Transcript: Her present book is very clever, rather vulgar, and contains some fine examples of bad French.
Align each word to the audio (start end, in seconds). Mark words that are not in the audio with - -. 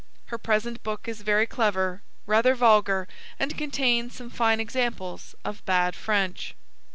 Her 0.33 0.39
present 0.39 0.81
book 0.81 1.07
is 1.07 1.21
very 1.21 1.45
clever, 1.45 2.01
rather 2.25 2.55
vulgar, 2.55 3.07
and 3.37 3.55
contains 3.55 4.15
some 4.15 4.31
fine 4.31 4.59
examples 4.59 5.35
of 5.45 5.63
bad 5.65 5.95
French. 5.95 6.55